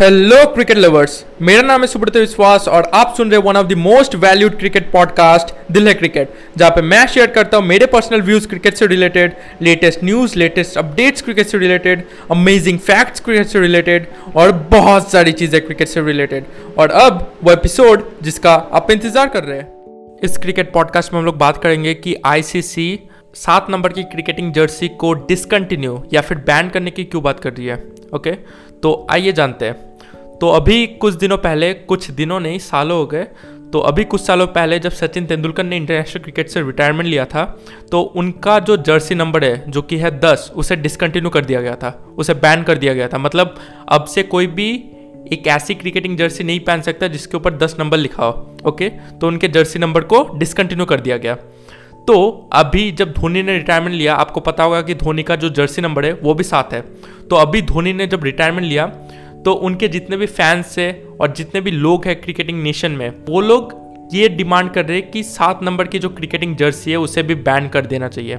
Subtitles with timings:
[0.00, 3.72] Hello cricket lovers मेरा नाम है सुब्रत विश्वास और आप सुन रहे one of the
[3.72, 8.22] most valued cricket podcast Dil Hai cricket जहाँ पे मैं शेयर करता हूँ मेरे पर्सनल
[8.22, 9.32] व्यूज़ क्रिकेट से related
[9.62, 15.32] latest news latest updates cricket से रिलेटेड अमेजिंग फैक्ट्स क्रिकेट से रिलेटेड और बहुत सारी
[15.32, 16.44] चीज़ें क्रिकेट से रिलेटेड
[16.78, 21.26] और अब वो एपिसोड जिसका आप इंतज़ार कर रहे हैं। इस क्रिकेट पॉडकास्ट में हम
[21.26, 23.00] लोग बात करेंगे कि आईसीसी
[23.34, 27.52] सात नंबर की क्रिकेटिंग जर्सी को डिसकंटिन्यू या फिर बैन करने की क्यों बात कर
[27.52, 28.32] रही है। ओके?
[28.82, 33.26] तो आइए जानते हैं। तो अभी कुछ दिनों पहले, कुछ दिनों नहीं, सालों हो गए।
[33.72, 37.44] तो अभी कुछ सालों पहले जब सचिन तेंदुलकर ने इंटरनेशनल क्रिकेट से रिटायरमेंट लिया था
[37.90, 41.74] तो उनका जो जर्सी नंबर है, जो कि है दस, उसे डिसकंटिन्यू कर दिया गया
[41.74, 43.54] था। उसे बैन कर दिया गया था। मतलब
[43.88, 44.70] अब से कोई भी
[45.32, 48.88] एक ऐसी क्रिकेटिंग जर्सी नहीं पहन सकता जिसके ऊपर दस नंबर लिखा हो, ओके?
[48.88, 51.36] तो उनके जर्सी नंबर को डिसकंटिन्यू कर दिया गया।
[52.06, 55.82] तो अभी जब धोनी ने रिटायरमेंट लिया, आपको पता होगा कि धोनी का जो जर्सी
[55.82, 56.80] नंबर है, वो भी सात है।
[57.30, 58.86] तो अभी धोनी ने जब रिटायरमेंट लिया
[59.44, 60.90] तो उनके जितने भी फैंस है
[61.20, 63.74] और जितने भी लोग हैं क्रिकेटिंग नेशन में, वो लोग
[64.14, 67.34] ये डिमांड कर रहे हैं कि सात नंबर की जो क्रिकेटिंग जर्सी है, उसे भी
[67.36, 68.36] बैन कर देना चाहिए।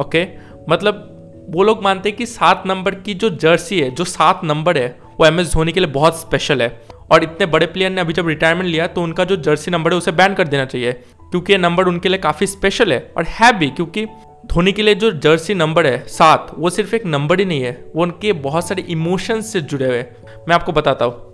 [0.00, 0.26] ओके
[0.68, 1.04] मतलब
[1.50, 4.88] वो लोग मानते हैं कि सात नंबर की जो जर्सी है, जो सात नंबर है,
[5.20, 6.68] वो एम एस धोनी के लिए बहुत स्पेशल है।
[7.12, 9.98] और इतने बड़े प्लेयर ने अभी जब रिटायरमेंट लिया तो उनका जो जर्सी नंबर है,
[9.98, 13.52] उसे बैन कर देना चाहिए। क्योंकि ये नंबर उनके लिए काफ़ी स्पेशल है और है
[13.58, 14.06] भी, क्योंकि
[14.46, 17.72] धोनी के लिए जो जर्सी नंबर है, सात, वो सिर्फ़ एक नंबर ही नहीं है,
[17.96, 20.04] वो उनके बहुत सारे इमोशंस से जुड़े हुए
[20.48, 21.26] मैं आपको बताता हूँ।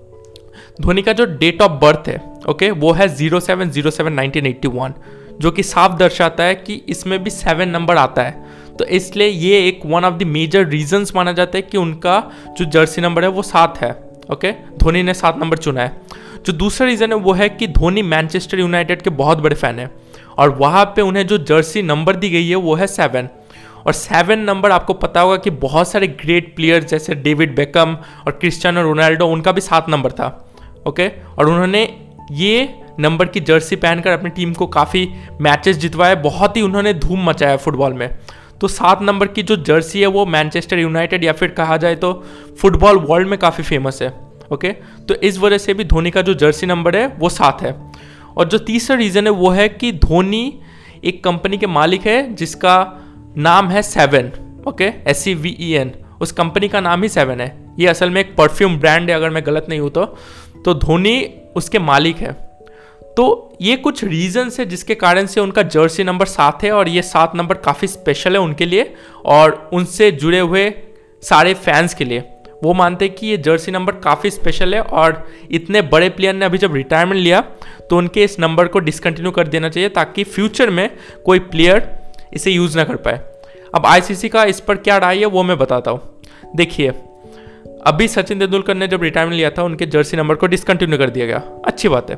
[0.81, 2.17] धोनी का जो डेट ऑफ़ बर्थ है
[2.49, 4.95] ओके वो है zero seven zero seven nineteen eighty one
[5.41, 8.43] जो कि साफ़ दर्शाता है कि इसमें भी सेवन नंबर आता है।
[8.79, 12.19] तो इसलिए ये एक one of the major reasons माना जाता है कि उनका
[12.59, 13.91] जो जर्सी नंबर है, वो सात है
[14.33, 18.03] ओके धोनी ने सात नंबर चुना है। जो दूसरा रीज़न है वो है कि धोनी
[18.05, 19.91] मैनचेस्टर यूनाइटेड के बहुत बड़े फ़ैन है।
[20.39, 23.29] और वहाँ पे उन्हें जो जर्सी नंबर दी गई है, वो है सेवन
[23.87, 28.33] और सेवन नंबर आपको पता होगा कि बहुत सारे ग्रेट प्लेयर्स जैसे डेविड बेकम और
[28.33, 30.29] क्रिस्टियानो रोनाल्डो उनका भी सात नंबर था।
[30.89, 31.83] ओके और उन्होंने
[32.33, 32.69] ये
[33.01, 35.09] नंबर की जर्सी पहनकर अपनी टीम को काफ़ी
[35.41, 38.09] मैचेस जितवाए, बहुत ही उन्होंने धूम मचाया फुटबॉल में।
[38.61, 42.13] तो सात नंबर की जो जर्सी है वो मैनचेस्टर यूनाइटेड या फिर कहा जाए तो
[42.61, 44.24] फुटबॉल वर्ल्ड में काफ़ी फ़ेमस है।
[44.55, 44.73] ओके?
[45.09, 47.75] तो इस वजह से भी धोनी का जो जर्सी नंबर है, वो सात है।
[48.37, 50.61] और जो तीसरा रीज़न है, वो है कि धोनी
[51.05, 52.77] एक कंपनी के मालिक है, जिसका
[53.37, 54.33] नाम है seven
[54.69, 54.85] okay?
[54.85, 58.21] S C V E N उस कंपनी का नाम ही सेवन है। ये असल में
[58.21, 60.05] एक परफ्यूम ब्रांड है, अगर मैं गलत नहीं हूँ तो।
[60.65, 61.21] तो धोनी
[61.57, 62.33] उसके मालिक है।
[63.17, 67.03] तो ये कुछ रीजंस है जिसके कारण से उनका जर्सी नंबर सात है, और ये
[67.03, 68.95] सात नंबर काफ़ी स्पेशल है उनके लिए,
[69.25, 70.73] और उनसे जुड़े हुए
[71.23, 72.23] सारे फैंस के लिए।
[72.65, 76.45] वो मानते हैं कि ये जर्सी नंबर काफ़ी स्पेशल है और इतने बड़े प्लेयर ने
[76.45, 77.41] अभी जब रिटायरमेंट लिया
[77.91, 80.89] तो उनके इस नंबर को डिसकंटिन्यू कर देना चाहिए ताकि फ्यूचर में
[81.25, 81.89] कोई प्लेयर
[82.35, 83.21] इसे यूज़ ना कर पाए।
[83.75, 86.01] अब आईसीसी का इस पर क्या राय है, वो मैं बताता हूँ।
[86.57, 86.93] देखिए,
[87.87, 91.27] अभी सचिन तेंदुलकर ने जब रिटायरमेंट लिया था, उनके जर्सी नंबर को डिसकंटिन्यू कर दिया
[91.27, 92.17] गया। अच्छी बात है।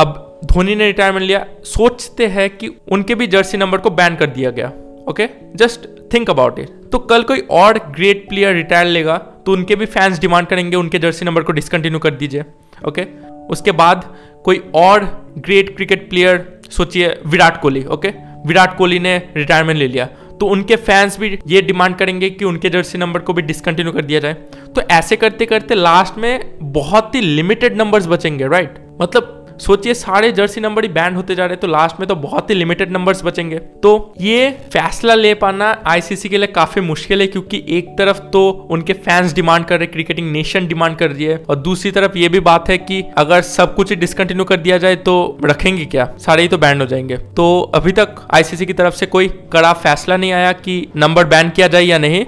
[0.00, 4.26] अब धोनी ने रिटायरमेंट लिया, सोचते हैं कि उनके भी जर्सी नंबर को बैन कर
[4.28, 4.72] दिया गया।
[5.08, 9.16] Okay just think about it तो कल कोई और ग्रेट प्लेयर रिटायर लेगा
[9.46, 12.44] तो उनके भी फैंस डिमांड करेंगे, उनके जर्सी नंबर को डिसकंटिन्यू कर दीजिए
[12.88, 13.06] ओके
[13.50, 14.04] उसके बाद
[14.44, 15.04] कोई और
[15.38, 18.08] ग्रेट क्रिकेट प्लेयर सोचिए, विराट कोहली ओके
[18.46, 20.04] विराट कोहली ने रिटायरमेंट ले लिया।
[20.40, 24.02] तो उनके फैंस भी ये डिमांड करेंगे कि उनके जर्सी नंबर को भी डिसकंटिन्यू कर
[24.02, 24.34] दिया जाए।
[24.74, 30.30] तो ऐसे करते करते लास्ट में बहुत ही लिमिटेड नंबर्स बचेंगे राइट मतलब सोचिए, सारे
[30.32, 32.90] जर्सी नंबर ही बैंड होते जा रहे हैं तो लास्ट में तो बहुत ही लिमिटेड
[32.90, 37.88] नंबर्स बचेंगे। तो ये फैसला ले पाना आईसीसी के लिए काफ़ी मुश्किल है, क्योंकि एक
[37.98, 41.90] तरफ़ तो उनके फैंस डिमांड कर रहे क्रिकेटिंग नेशन डिमांड कर रही है, और दूसरी
[41.90, 45.84] तरफ़ ये भी बात है कि अगर सब कुछ डिसकंटिन्यू कर दिया जाए तो रखेंगे
[45.84, 46.12] क्या?
[46.18, 49.72] सारे ही तो बैंड हो जाएँगे। तो अभी तक आईसीसी की तरफ़ से कोई कड़ा
[49.72, 52.24] फैसला नहीं आया कि नंबर बैन किया जाए या नहीं।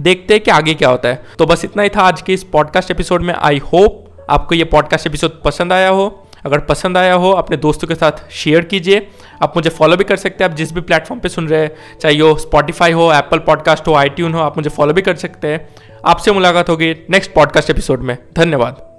[0.00, 2.44] देखते हैं कि आगे क्या होता है। तो बस इतना ही था आज के इस
[2.44, 7.14] पॉडकास्ट एपिसोड में। आई होप आपको ये पॉडकास्ट एपिसोड पसंद आया हो। अगर पसंद आया
[7.14, 9.10] हो, अपने दोस्तों के साथ शेयर कीजिए।
[9.42, 11.76] आप मुझे फॉलो भी कर सकते हैं। आप जिस भी प्लेटफॉर्म पे सुन रहे हैं,
[12.00, 15.48] चाहे वो स्पॉटिफाई हो एप्पल पॉडकास्ट हो आई हो, आप मुझे फॉलो भी कर सकते
[15.48, 15.68] हैं।
[16.06, 18.89] आपसे मुलाकात होगी नेक्स्ट पॉडकास्ट एपिसोड में। धन्यवाद।